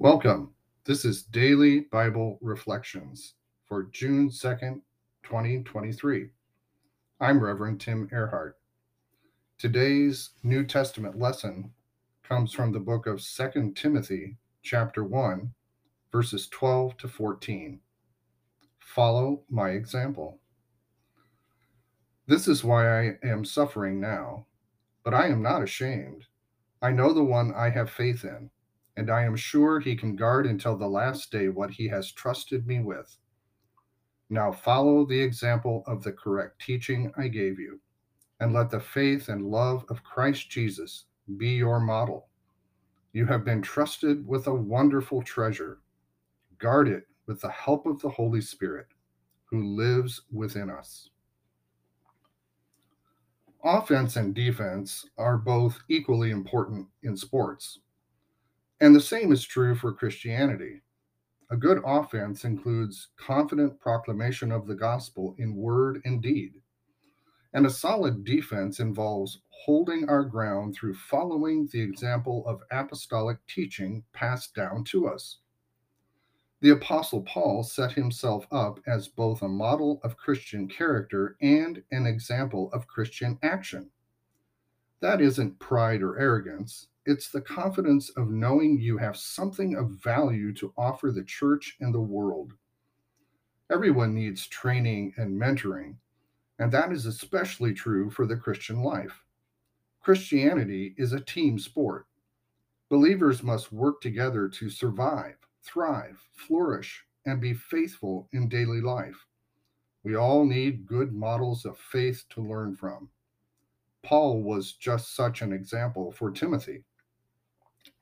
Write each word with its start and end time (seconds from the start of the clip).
Welcome. 0.00 0.54
This 0.84 1.04
is 1.04 1.24
Daily 1.24 1.80
Bible 1.80 2.38
Reflections 2.40 3.34
for 3.64 3.88
June 3.90 4.28
2nd, 4.30 4.80
2023. 5.24 6.30
I'm 7.18 7.42
Reverend 7.42 7.80
Tim 7.80 8.08
Ehrhardt. 8.12 8.52
Today's 9.58 10.30
New 10.44 10.64
Testament 10.64 11.18
lesson 11.18 11.72
comes 12.22 12.52
from 12.52 12.70
the 12.70 12.78
book 12.78 13.08
of 13.08 13.20
2 13.20 13.72
Timothy, 13.74 14.36
chapter 14.62 15.02
1, 15.02 15.52
verses 16.12 16.46
12 16.46 16.96
to 16.98 17.08
14. 17.08 17.80
Follow 18.78 19.42
my 19.50 19.70
example. 19.70 20.38
This 22.28 22.46
is 22.46 22.62
why 22.62 23.00
I 23.00 23.18
am 23.24 23.44
suffering 23.44 24.00
now, 24.00 24.46
but 25.02 25.12
I 25.12 25.26
am 25.26 25.42
not 25.42 25.64
ashamed. 25.64 26.26
I 26.80 26.92
know 26.92 27.12
the 27.12 27.24
one 27.24 27.52
I 27.52 27.70
have 27.70 27.90
faith 27.90 28.22
in 28.22 28.50
and 28.98 29.10
I 29.10 29.22
am 29.22 29.36
sure 29.36 29.78
he 29.78 29.94
can 29.94 30.16
guard 30.16 30.44
until 30.44 30.76
the 30.76 30.88
last 30.88 31.30
day 31.30 31.48
what 31.48 31.70
he 31.70 31.86
has 31.86 32.10
trusted 32.10 32.66
me 32.66 32.80
with. 32.80 33.16
Now 34.28 34.50
follow 34.50 35.06
the 35.06 35.20
example 35.20 35.84
of 35.86 36.02
the 36.02 36.10
correct 36.10 36.60
teaching 36.60 37.12
I 37.16 37.28
gave 37.28 37.60
you, 37.60 37.78
and 38.40 38.52
let 38.52 38.70
the 38.70 38.80
faith 38.80 39.28
and 39.28 39.46
love 39.46 39.84
of 39.88 40.02
Christ 40.02 40.50
Jesus 40.50 41.04
be 41.36 41.50
your 41.50 41.78
model. 41.78 42.26
You 43.12 43.24
have 43.26 43.44
been 43.44 43.62
trusted 43.62 44.26
with 44.26 44.48
a 44.48 44.54
wonderful 44.54 45.22
treasure. 45.22 45.78
Guard 46.58 46.88
it 46.88 47.06
with 47.28 47.40
the 47.40 47.50
help 47.50 47.86
of 47.86 48.02
the 48.02 48.10
Holy 48.10 48.40
Spirit, 48.40 48.88
who 49.44 49.76
lives 49.76 50.22
within 50.32 50.70
us. 50.70 51.08
Offense 53.62 54.16
and 54.16 54.34
defense 54.34 55.08
are 55.16 55.38
both 55.38 55.78
equally 55.88 56.32
important 56.32 56.88
in 57.04 57.16
sports. 57.16 57.78
And 58.80 58.94
the 58.94 59.00
same 59.00 59.32
is 59.32 59.44
true 59.44 59.74
for 59.74 59.92
Christianity. 59.92 60.82
A 61.50 61.56
good 61.56 61.80
offense 61.84 62.44
includes 62.44 63.08
confident 63.16 63.80
proclamation 63.80 64.52
of 64.52 64.66
the 64.66 64.74
gospel 64.74 65.34
in 65.38 65.56
word 65.56 66.00
and 66.04 66.22
deed. 66.22 66.54
And 67.54 67.64
a 67.64 67.70
solid 67.70 68.24
defense 68.24 68.78
involves 68.78 69.40
holding 69.48 70.08
our 70.08 70.24
ground 70.24 70.74
through 70.74 70.94
following 70.94 71.66
the 71.72 71.80
example 71.80 72.46
of 72.46 72.62
apostolic 72.70 73.38
teaching 73.46 74.04
passed 74.12 74.54
down 74.54 74.84
to 74.84 75.08
us. 75.08 75.38
The 76.60 76.70
Apostle 76.70 77.22
Paul 77.22 77.62
set 77.62 77.92
himself 77.92 78.46
up 78.50 78.80
as 78.86 79.08
both 79.08 79.42
a 79.42 79.48
model 79.48 80.00
of 80.02 80.16
Christian 80.16 80.68
character 80.68 81.36
and 81.40 81.82
an 81.92 82.06
example 82.06 82.70
of 82.72 82.88
Christian 82.88 83.38
action. 83.42 83.90
That 85.00 85.20
isn't 85.20 85.58
pride 85.60 86.02
or 86.02 86.18
arrogance, 86.18 86.88
it's 87.08 87.30
the 87.30 87.40
confidence 87.40 88.10
of 88.10 88.28
knowing 88.28 88.78
you 88.78 88.98
have 88.98 89.16
something 89.16 89.74
of 89.74 89.92
value 89.92 90.52
to 90.52 90.74
offer 90.76 91.10
the 91.10 91.24
church 91.24 91.74
and 91.80 91.94
the 91.94 92.00
world. 92.00 92.52
Everyone 93.72 94.14
needs 94.14 94.46
training 94.46 95.14
and 95.16 95.40
mentoring, 95.40 95.96
and 96.58 96.70
that 96.70 96.92
is 96.92 97.06
especially 97.06 97.72
true 97.72 98.10
for 98.10 98.26
the 98.26 98.36
Christian 98.36 98.82
life. 98.82 99.24
Christianity 100.02 100.94
is 100.98 101.14
a 101.14 101.20
team 101.20 101.58
sport. 101.58 102.04
Believers 102.90 103.42
must 103.42 103.72
work 103.72 104.02
together 104.02 104.46
to 104.46 104.68
survive, 104.68 105.36
thrive, 105.62 106.20
flourish, 106.32 107.06
and 107.24 107.40
be 107.40 107.54
faithful 107.54 108.28
in 108.32 108.50
daily 108.50 108.82
life. 108.82 109.24
We 110.02 110.14
all 110.14 110.44
need 110.44 110.86
good 110.86 111.14
models 111.14 111.64
of 111.64 111.78
faith 111.78 112.26
to 112.30 112.46
learn 112.46 112.76
from. 112.76 113.08
Paul 114.02 114.42
was 114.42 114.74
just 114.74 115.16
such 115.16 115.40
an 115.40 115.54
example 115.54 116.12
for 116.12 116.30
Timothy. 116.30 116.84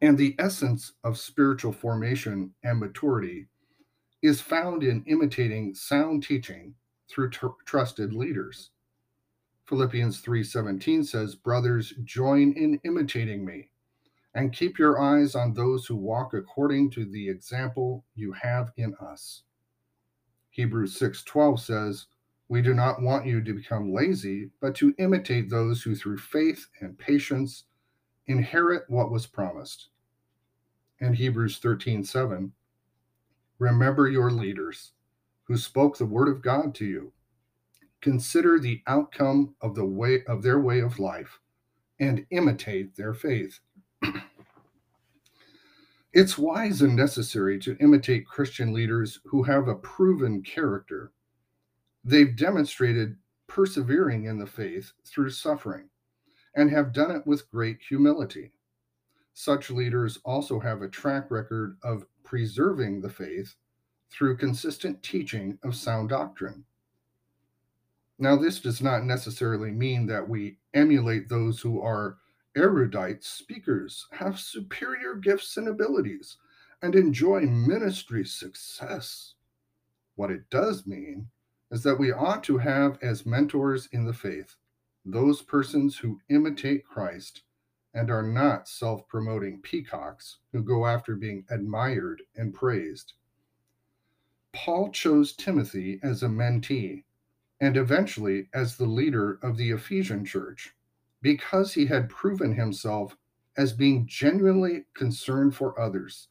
And 0.00 0.18
the 0.18 0.34
essence 0.38 0.92
of 1.04 1.18
spiritual 1.18 1.72
formation 1.72 2.54
and 2.62 2.78
maturity 2.78 3.48
is 4.22 4.40
found 4.40 4.82
in 4.82 5.04
imitating 5.06 5.74
sound 5.74 6.22
teaching 6.22 6.74
through 7.08 7.30
tr- 7.30 7.46
trusted 7.64 8.12
leaders. 8.12 8.70
Philippians 9.66 10.20
3:17 10.20 11.04
says, 11.04 11.34
"Brothers, 11.34 11.92
join 12.04 12.52
in 12.52 12.80
imitating 12.84 13.44
me 13.44 13.70
and 14.34 14.52
keep 14.52 14.78
your 14.78 15.00
eyes 15.00 15.34
on 15.34 15.54
those 15.54 15.86
who 15.86 15.96
walk 15.96 16.34
according 16.34 16.90
to 16.90 17.04
the 17.04 17.28
example 17.28 18.04
you 18.14 18.32
have 18.32 18.72
in 18.76 18.94
us." 18.96 19.42
Hebrews 20.50 20.96
6:12 20.96 21.60
says, 21.60 22.06
"We 22.48 22.62
do 22.62 22.74
not 22.74 23.02
want 23.02 23.26
you 23.26 23.42
to 23.42 23.54
become 23.54 23.92
lazy, 23.92 24.50
but 24.60 24.74
to 24.76 24.94
imitate 24.98 25.50
those 25.50 25.82
who 25.82 25.94
through 25.94 26.18
faith 26.18 26.68
and 26.80 26.98
patience 26.98 27.64
inherit 28.28 28.84
what 28.88 29.10
was 29.10 29.26
promised. 29.26 29.88
And 31.00 31.14
Hebrews 31.14 31.58
13 31.58 32.04
7. 32.04 32.52
Remember 33.58 34.08
your 34.08 34.30
leaders 34.30 34.92
who 35.44 35.56
spoke 35.56 35.96
the 35.96 36.06
word 36.06 36.28
of 36.28 36.42
God 36.42 36.74
to 36.76 36.84
you. 36.84 37.12
Consider 38.00 38.58
the 38.58 38.82
outcome 38.86 39.54
of 39.60 39.74
the 39.74 39.84
way 39.84 40.22
of 40.26 40.42
their 40.42 40.60
way 40.60 40.80
of 40.80 40.98
life 40.98 41.38
and 41.98 42.26
imitate 42.30 42.94
their 42.96 43.14
faith. 43.14 43.60
it's 46.12 46.36
wise 46.36 46.82
and 46.82 46.94
necessary 46.94 47.58
to 47.60 47.76
imitate 47.78 48.26
Christian 48.26 48.72
leaders 48.72 49.20
who 49.24 49.42
have 49.44 49.68
a 49.68 49.74
proven 49.76 50.42
character. 50.42 51.12
They've 52.04 52.36
demonstrated 52.36 53.16
persevering 53.46 54.24
in 54.24 54.38
the 54.38 54.46
faith 54.46 54.92
through 55.04 55.30
suffering 55.30 55.88
and 56.56 56.70
have 56.70 56.92
done 56.92 57.10
it 57.10 57.26
with 57.26 57.50
great 57.50 57.78
humility. 57.86 58.50
Such 59.34 59.70
leaders 59.70 60.18
also 60.24 60.58
have 60.58 60.82
a 60.82 60.88
track 60.88 61.30
record 61.30 61.76
of 61.82 62.06
preserving 62.24 63.02
the 63.02 63.10
faith 63.10 63.54
through 64.10 64.38
consistent 64.38 65.02
teaching 65.02 65.58
of 65.62 65.76
sound 65.76 66.08
doctrine. 66.08 66.64
Now, 68.18 68.34
this 68.34 68.60
does 68.60 68.80
not 68.80 69.04
necessarily 69.04 69.70
mean 69.70 70.06
that 70.06 70.26
we 70.26 70.58
emulate 70.72 71.28
those 71.28 71.60
who 71.60 71.82
are 71.82 72.16
erudite 72.56 73.22
speakers, 73.22 74.06
have 74.12 74.40
superior 74.40 75.14
gifts 75.14 75.58
and 75.58 75.68
abilities, 75.68 76.38
and 76.80 76.94
enjoy 76.94 77.40
ministry 77.40 78.24
success. 78.24 79.34
What 80.14 80.30
it 80.30 80.48
does 80.48 80.86
mean 80.86 81.28
is 81.70 81.82
that 81.82 81.98
we 81.98 82.12
ought 82.12 82.42
to 82.44 82.56
have 82.56 82.98
as 83.02 83.26
mentors 83.26 83.88
in 83.92 84.06
the 84.06 84.14
faith 84.14 84.56
those 85.06 85.40
persons 85.40 85.96
who 85.96 86.20
imitate 86.28 86.84
Christ 86.84 87.42
and 87.94 88.10
are 88.10 88.24
not 88.24 88.68
self 88.68 89.06
promoting 89.08 89.62
peacocks 89.62 90.38
who 90.52 90.62
go 90.62 90.84
after 90.84 91.14
being 91.14 91.44
admired 91.48 92.22
and 92.34 92.52
praised. 92.52 93.14
Paul 94.52 94.90
chose 94.90 95.32
Timothy 95.32 96.00
as 96.02 96.22
a 96.22 96.28
mentee 96.28 97.04
and 97.60 97.76
eventually 97.76 98.48
as 98.52 98.76
the 98.76 98.86
leader 98.86 99.38
of 99.42 99.56
the 99.56 99.70
Ephesian 99.70 100.24
church 100.24 100.74
because 101.22 101.72
he 101.72 101.86
had 101.86 102.10
proven 102.10 102.54
himself 102.54 103.16
as 103.56 103.72
being 103.72 104.06
genuinely 104.06 104.84
concerned 104.94 105.54
for 105.54 105.78
others 105.80 106.28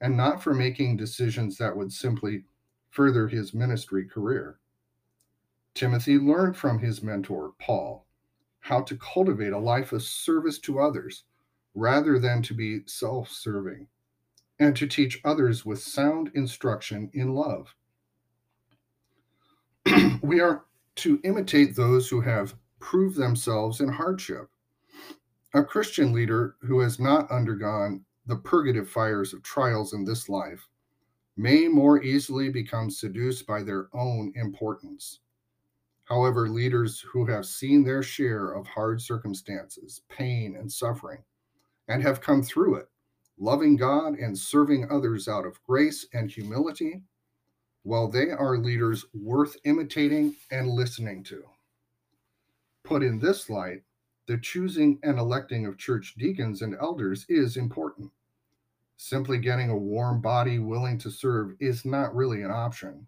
and 0.00 0.16
not 0.16 0.42
for 0.42 0.54
making 0.54 0.96
decisions 0.96 1.58
that 1.58 1.76
would 1.76 1.92
simply 1.92 2.44
further 2.90 3.26
his 3.26 3.52
ministry 3.52 4.06
career. 4.06 4.58
Timothy 5.74 6.18
learned 6.18 6.56
from 6.56 6.78
his 6.78 7.02
mentor, 7.02 7.52
Paul, 7.58 8.06
how 8.60 8.82
to 8.82 8.96
cultivate 8.96 9.52
a 9.52 9.58
life 9.58 9.92
of 9.92 10.02
service 10.02 10.58
to 10.60 10.78
others 10.78 11.24
rather 11.74 12.18
than 12.18 12.42
to 12.42 12.54
be 12.54 12.82
self 12.86 13.28
serving, 13.28 13.88
and 14.58 14.76
to 14.76 14.86
teach 14.86 15.20
others 15.24 15.64
with 15.66 15.82
sound 15.82 16.30
instruction 16.34 17.10
in 17.12 17.34
love. 17.34 17.74
we 20.22 20.40
are 20.40 20.64
to 20.96 21.20
imitate 21.24 21.74
those 21.74 22.08
who 22.08 22.20
have 22.20 22.54
proved 22.78 23.16
themselves 23.16 23.80
in 23.80 23.88
hardship. 23.88 24.48
A 25.54 25.64
Christian 25.64 26.12
leader 26.12 26.56
who 26.62 26.80
has 26.80 27.00
not 27.00 27.30
undergone 27.30 28.04
the 28.26 28.36
purgative 28.36 28.88
fires 28.88 29.32
of 29.32 29.42
trials 29.42 29.92
in 29.92 30.04
this 30.04 30.28
life 30.28 30.68
may 31.36 31.66
more 31.66 32.02
easily 32.02 32.48
become 32.48 32.90
seduced 32.90 33.46
by 33.46 33.62
their 33.62 33.88
own 33.92 34.32
importance. 34.36 35.20
However, 36.04 36.48
leaders 36.48 37.00
who 37.00 37.24
have 37.26 37.46
seen 37.46 37.82
their 37.82 38.02
share 38.02 38.52
of 38.52 38.66
hard 38.66 39.00
circumstances, 39.00 40.02
pain, 40.08 40.56
and 40.56 40.70
suffering, 40.70 41.22
and 41.88 42.02
have 42.02 42.20
come 42.20 42.42
through 42.42 42.76
it, 42.76 42.88
loving 43.38 43.76
God 43.76 44.14
and 44.18 44.38
serving 44.38 44.90
others 44.90 45.28
out 45.28 45.46
of 45.46 45.62
grace 45.64 46.06
and 46.12 46.30
humility, 46.30 47.02
well, 47.84 48.08
they 48.08 48.30
are 48.30 48.58
leaders 48.58 49.04
worth 49.14 49.56
imitating 49.64 50.34
and 50.50 50.68
listening 50.68 51.22
to. 51.24 51.44
Put 52.82 53.02
in 53.02 53.18
this 53.18 53.48
light, 53.48 53.82
the 54.26 54.38
choosing 54.38 54.98
and 55.02 55.18
electing 55.18 55.66
of 55.66 55.78
church 55.78 56.14
deacons 56.16 56.62
and 56.62 56.74
elders 56.80 57.26
is 57.28 57.56
important. 57.56 58.10
Simply 58.96 59.38
getting 59.38 59.70
a 59.70 59.76
warm 59.76 60.20
body 60.20 60.58
willing 60.58 60.98
to 60.98 61.10
serve 61.10 61.54
is 61.60 61.84
not 61.84 62.14
really 62.14 62.42
an 62.42 62.50
option. 62.50 63.06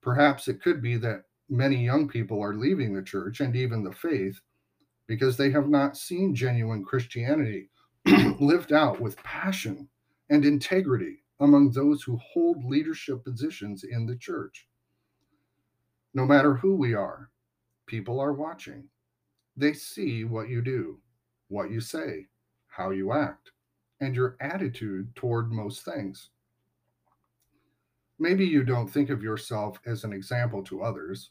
Perhaps 0.00 0.48
it 0.48 0.62
could 0.62 0.80
be 0.80 0.96
that 0.96 1.24
many 1.52 1.76
young 1.76 2.08
people 2.08 2.42
are 2.42 2.54
leaving 2.54 2.94
the 2.94 3.02
church 3.02 3.40
and 3.40 3.54
even 3.54 3.84
the 3.84 3.92
faith 3.92 4.40
because 5.06 5.36
they 5.36 5.50
have 5.50 5.68
not 5.68 5.98
seen 5.98 6.34
genuine 6.34 6.82
Christianity 6.82 7.68
lived 8.40 8.72
out 8.72 8.98
with 9.00 9.22
passion 9.22 9.86
and 10.30 10.46
integrity 10.46 11.22
among 11.40 11.70
those 11.70 12.02
who 12.02 12.18
hold 12.32 12.64
leadership 12.64 13.22
positions 13.22 13.84
in 13.84 14.06
the 14.06 14.16
church. 14.16 14.66
No 16.14 16.24
matter 16.24 16.54
who 16.54 16.74
we 16.74 16.94
are, 16.94 17.28
people 17.86 18.18
are 18.18 18.32
watching. 18.32 18.84
They 19.54 19.74
see 19.74 20.24
what 20.24 20.48
you 20.48 20.62
do, 20.62 21.00
what 21.48 21.70
you 21.70 21.80
say, 21.80 22.28
how 22.68 22.92
you 22.92 23.12
act, 23.12 23.50
and 24.00 24.16
your 24.16 24.36
attitude 24.40 25.14
toward 25.14 25.52
most 25.52 25.84
things. 25.84 26.30
Maybe 28.18 28.46
you 28.46 28.64
don't 28.64 28.88
think 28.88 29.10
of 29.10 29.22
yourself 29.22 29.78
as 29.84 30.04
an 30.04 30.14
example 30.14 30.62
to 30.64 30.82
others, 30.82 31.30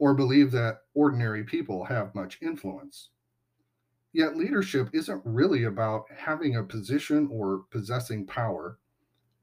or 0.00 0.14
believe 0.14 0.50
that 0.50 0.78
ordinary 0.94 1.44
people 1.44 1.84
have 1.84 2.14
much 2.14 2.38
influence. 2.40 3.10
Yet 4.12 4.36
leadership 4.36 4.88
isn't 4.94 5.22
really 5.24 5.64
about 5.64 6.06
having 6.16 6.56
a 6.56 6.64
position 6.64 7.28
or 7.30 7.64
possessing 7.70 8.26
power. 8.26 8.78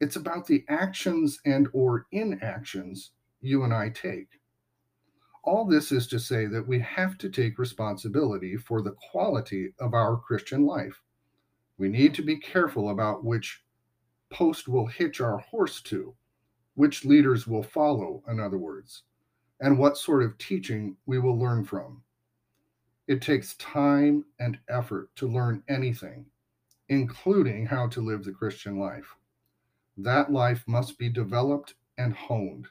It's 0.01 0.15
about 0.15 0.47
the 0.47 0.65
actions 0.67 1.39
and 1.45 1.69
or 1.73 2.07
inactions 2.11 3.11
you 3.39 3.63
and 3.63 3.73
I 3.73 3.89
take. 3.89 4.41
All 5.43 5.63
this 5.63 5.91
is 5.91 6.07
to 6.07 6.19
say 6.19 6.47
that 6.47 6.67
we 6.67 6.79
have 6.79 7.19
to 7.19 7.29
take 7.29 7.59
responsibility 7.59 8.57
for 8.57 8.81
the 8.81 8.95
quality 9.11 9.73
of 9.79 9.93
our 9.93 10.17
Christian 10.17 10.65
life. 10.65 11.01
We 11.77 11.87
need 11.87 12.15
to 12.15 12.23
be 12.23 12.35
careful 12.35 12.89
about 12.89 13.23
which 13.23 13.63
post 14.31 14.67
we'll 14.67 14.87
hitch 14.87 15.21
our 15.21 15.37
horse 15.37 15.81
to, 15.83 16.15
which 16.73 17.05
leaders 17.05 17.45
will 17.45 17.63
follow, 17.63 18.23
in 18.27 18.39
other 18.39 18.57
words, 18.57 19.03
and 19.59 19.77
what 19.77 19.97
sort 19.97 20.23
of 20.23 20.37
teaching 20.37 20.95
we 21.05 21.19
will 21.19 21.37
learn 21.37 21.63
from. 21.63 22.01
It 23.07 23.21
takes 23.21 23.55
time 23.55 24.25
and 24.39 24.59
effort 24.69 25.15
to 25.15 25.27
learn 25.27 25.63
anything, 25.67 26.25
including 26.89 27.65
how 27.65 27.87
to 27.87 28.01
live 28.01 28.23
the 28.23 28.31
Christian 28.31 28.77
life. 28.77 29.15
That 29.97 30.31
life 30.31 30.63
must 30.67 30.99
be 30.99 31.09
developed 31.09 31.75
and 31.97 32.13
honed. 32.13 32.67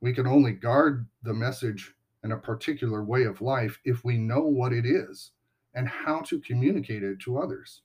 We 0.00 0.12
can 0.12 0.26
only 0.26 0.52
guard 0.52 1.06
the 1.22 1.34
message 1.34 1.94
and 2.22 2.32
a 2.32 2.38
particular 2.38 3.02
way 3.02 3.24
of 3.24 3.40
life 3.40 3.80
if 3.84 4.04
we 4.04 4.18
know 4.18 4.40
what 4.40 4.72
it 4.72 4.86
is 4.86 5.32
and 5.74 5.88
how 5.88 6.20
to 6.20 6.40
communicate 6.40 7.02
it 7.02 7.20
to 7.20 7.38
others. 7.38 7.82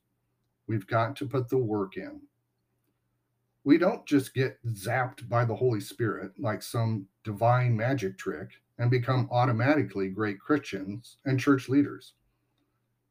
We've 0.68 0.86
got 0.86 1.16
to 1.18 1.26
put 1.26 1.50
the 1.50 1.58
work 1.58 1.98
in. 1.98 2.22
We 3.64 3.78
don't 3.78 4.06
just 4.06 4.34
get 4.34 4.58
zapped 4.68 5.28
by 5.28 5.46
the 5.46 5.56
Holy 5.56 5.82
Spirit 5.82 6.32
like 6.40 6.64
some 6.64 7.08
divine 7.24 7.76
magic 7.76 8.18
trick 8.18 8.50
and 8.78 8.90
become 8.90 9.28
automatically 9.32 10.10
great 10.10 10.40
Christians 10.40 11.18
and 11.26 11.40
church 11.40 11.68
leaders. 11.68 12.14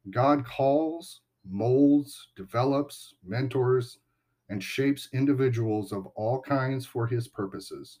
God 0.09 0.45
calls, 0.45 1.21
molds, 1.47 2.29
develops, 2.35 3.13
mentors, 3.23 3.99
and 4.49 4.63
shapes 4.63 5.09
individuals 5.13 5.91
of 5.91 6.07
all 6.15 6.41
kinds 6.41 6.85
for 6.85 7.05
his 7.05 7.27
purposes. 7.27 7.99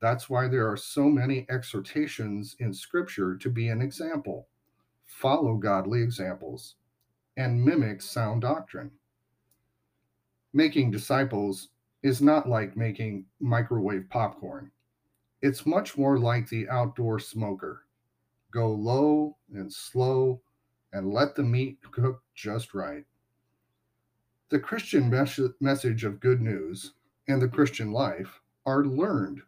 That's 0.00 0.30
why 0.30 0.46
there 0.46 0.70
are 0.70 0.76
so 0.76 1.08
many 1.08 1.44
exhortations 1.50 2.54
in 2.60 2.72
Scripture 2.72 3.36
to 3.36 3.50
be 3.50 3.68
an 3.68 3.82
example, 3.82 4.46
follow 5.04 5.56
godly 5.56 6.02
examples, 6.02 6.76
and 7.36 7.64
mimic 7.64 8.00
sound 8.00 8.42
doctrine. 8.42 8.92
Making 10.52 10.90
disciples 10.90 11.68
is 12.02 12.22
not 12.22 12.48
like 12.48 12.76
making 12.76 13.26
microwave 13.40 14.08
popcorn. 14.08 14.70
It's 15.42 15.66
much 15.66 15.96
more 15.98 16.18
like 16.18 16.48
the 16.48 16.68
outdoor 16.68 17.18
smoker. 17.18 17.84
Go 18.50 18.72
low 18.72 19.36
and 19.52 19.72
slow 19.72 20.40
and 20.92 21.12
let 21.12 21.34
the 21.34 21.42
meat 21.42 21.78
cook 21.90 22.22
just 22.34 22.74
right. 22.74 23.04
The 24.48 24.58
Christian 24.58 25.10
mes- 25.10 25.50
message 25.60 26.04
of 26.04 26.20
good 26.20 26.40
news 26.40 26.94
and 27.28 27.42
the 27.42 27.48
Christian 27.48 27.92
life 27.92 28.40
are 28.64 28.84
learned 28.84 29.42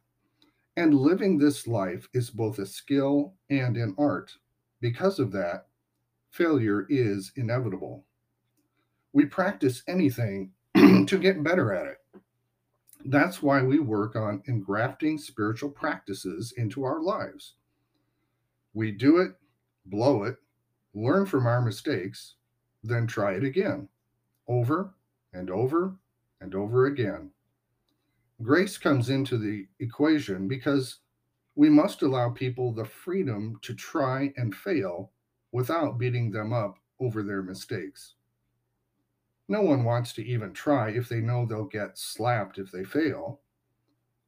and 0.76 0.94
living 0.94 1.38
this 1.38 1.66
life 1.66 2.08
is 2.12 2.30
both 2.30 2.58
a 2.58 2.66
skill 2.66 3.34
and 3.48 3.76
an 3.76 3.94
art. 3.98 4.32
Because 4.80 5.18
of 5.18 5.32
that, 5.32 5.66
failure 6.30 6.86
is 6.88 7.32
inevitable. 7.36 8.04
We 9.12 9.26
practice 9.26 9.82
anything 9.88 10.52
Hmm. 10.90 11.04
to 11.06 11.18
get 11.18 11.42
better 11.42 11.72
at 11.72 11.86
it. 11.86 11.98
That's 13.04 13.42
why 13.42 13.62
we 13.62 13.78
work 13.78 14.16
on 14.16 14.42
engrafting 14.46 15.18
spiritual 15.18 15.70
practices 15.70 16.52
into 16.56 16.84
our 16.84 17.00
lives. 17.00 17.54
We 18.74 18.92
do 18.92 19.18
it, 19.18 19.32
blow 19.86 20.24
it, 20.24 20.36
learn 20.94 21.26
from 21.26 21.46
our 21.46 21.62
mistakes, 21.62 22.34
then 22.82 23.06
try 23.06 23.32
it 23.34 23.44
again, 23.44 23.88
over 24.48 24.94
and 25.32 25.50
over 25.50 25.96
and 26.40 26.54
over 26.54 26.86
again. 26.86 27.30
Grace 28.42 28.78
comes 28.78 29.10
into 29.10 29.38
the 29.38 29.66
equation 29.80 30.48
because 30.48 30.98
we 31.54 31.68
must 31.68 32.02
allow 32.02 32.30
people 32.30 32.72
the 32.72 32.84
freedom 32.84 33.58
to 33.62 33.74
try 33.74 34.32
and 34.36 34.54
fail 34.54 35.12
without 35.52 35.98
beating 35.98 36.30
them 36.30 36.52
up 36.52 36.78
over 37.00 37.22
their 37.22 37.42
mistakes. 37.42 38.14
No 39.50 39.62
one 39.62 39.82
wants 39.82 40.12
to 40.12 40.24
even 40.24 40.52
try 40.52 40.90
if 40.90 41.08
they 41.08 41.20
know 41.20 41.44
they'll 41.44 41.64
get 41.64 41.98
slapped 41.98 42.56
if 42.56 42.70
they 42.70 42.84
fail. 42.84 43.40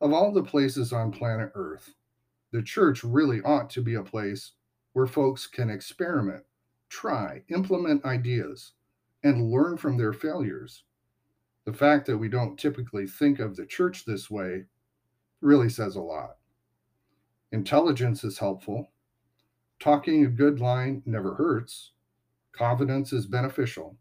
Of 0.01 0.13
all 0.13 0.33
the 0.33 0.43
places 0.43 0.93
on 0.93 1.13
planet 1.13 1.53
Earth, 1.55 1.95
the 2.51 2.61
church 2.61 3.05
really 3.05 3.41
ought 3.43 3.71
to 3.71 3.83
be 3.83 3.95
a 3.95 4.03
place 4.03 4.51
where 4.95 5.07
folks 5.07 5.47
can 5.47 5.71
experiment, 5.71 6.43
try, 6.89 7.45
implement 7.51 8.05
ideas, 8.05 8.73
and 9.23 9.53
learn 9.53 9.77
from 9.77 9.97
their 9.97 10.13
failures 10.13 10.83
the 11.67 11.73
fact 11.73 12.07
that 12.07 12.19
we 12.19 12.29
don't 12.29 12.59
typically 12.59 13.07
think 13.07 13.39
of 13.39 13.55
the 13.55 13.65
church 13.65 14.05
this 14.05 14.29
way 14.29 14.65
really 15.41 15.69
says 15.69 15.95
a 15.95 16.01
lot. 16.01 16.39
Intelligence 17.53 18.25
is 18.25 18.39
helpful. 18.39 18.91
Talking 19.79 20.25
a 20.25 20.29
good 20.29 20.59
line 20.59 21.01
never 21.07 21.35
hurts. 21.35 21.93
Confidence 22.51 23.13
is 23.13 23.27
beneficial. 23.27 23.97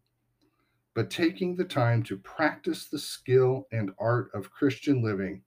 But 0.94 1.10
taking 1.10 1.56
the 1.56 1.64
time 1.64 2.02
to 2.04 2.18
practice 2.18 2.86
the 2.86 2.98
skill 2.98 3.66
and 3.72 3.92
art 3.98 4.30
of 4.34 4.50
Christian 4.50 5.02
living 5.02 5.42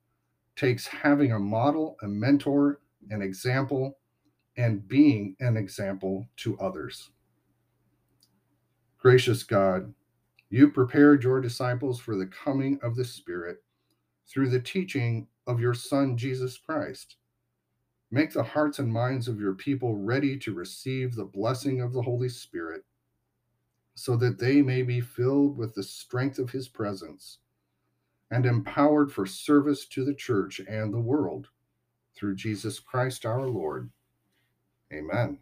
takes 0.55 0.87
having 0.87 1.33
a 1.33 1.39
model, 1.39 1.97
a 2.01 2.07
mentor, 2.07 2.79
an 3.11 3.21
example, 3.21 3.99
and 4.57 4.87
being 4.87 5.35
an 5.39 5.57
example 5.57 6.27
to 6.37 6.57
others. 6.59 7.11
Gracious 8.97 9.43
God, 9.43 9.93
you 10.49 10.71
prepared 10.71 11.23
your 11.23 11.41
disciples 11.41 11.99
for 11.99 12.15
the 12.15 12.27
coming 12.27 12.79
of 12.81 12.95
the 12.95 13.05
Spirit 13.05 13.57
through 14.27 14.49
the 14.49 14.59
teaching 14.59 15.27
of 15.45 15.59
your 15.59 15.73
Son, 15.73 16.17
Jesus 16.17 16.57
Christ. 16.57 17.17
Make 18.09 18.33
the 18.33 18.43
hearts 18.43 18.79
and 18.79 18.91
minds 18.91 19.27
of 19.27 19.39
your 19.39 19.53
people 19.53 19.95
ready 19.95 20.37
to 20.39 20.53
receive 20.53 21.13
the 21.13 21.25
blessing 21.25 21.81
of 21.81 21.93
the 21.93 22.01
Holy 22.01 22.29
Spirit 22.29 22.83
so 23.95 24.15
that 24.17 24.37
they 24.37 24.61
may 24.61 24.81
be 24.83 25.01
filled 25.01 25.57
with 25.57 25.73
the 25.73 25.83
strength 25.83 26.37
of 26.37 26.51
his 26.51 26.67
presence 26.67 27.39
and 28.29 28.45
empowered 28.45 29.11
for 29.11 29.25
service 29.25 29.85
to 29.85 30.03
the 30.03 30.13
church 30.13 30.59
and 30.67 30.93
the 30.93 30.99
world 30.99 31.47
through 32.15 32.35
Jesus 32.35 32.79
Christ 32.79 33.25
our 33.25 33.47
Lord. 33.47 33.89
Amen. 34.93 35.39